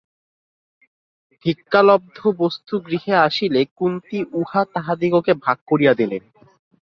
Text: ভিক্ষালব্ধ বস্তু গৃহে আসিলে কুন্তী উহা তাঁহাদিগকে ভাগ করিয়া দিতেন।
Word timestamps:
ভিক্ষালব্ধ 1.45 2.17
বস্তু 2.37 2.73
গৃহে 2.85 3.13
আসিলে 3.19 3.61
কুন্তী 3.77 4.19
উহা 4.33 4.61
তাঁহাদিগকে 4.73 5.33
ভাগ 5.45 5.57
করিয়া 5.67 5.93
দিতেন। 5.93 6.23